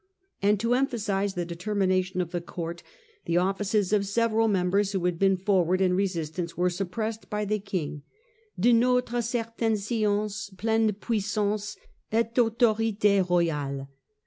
[0.41, 2.81] And to emphasise the determination of the court,
[3.25, 7.59] the offices of several members who had been forward in resistance were suppressed by the
[7.59, 8.01] King'
[8.59, 11.77] de notre certaine science, pleine puissance,
[12.11, 13.91] et autorit6 royale.